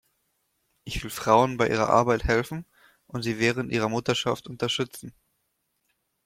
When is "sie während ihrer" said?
3.21-3.87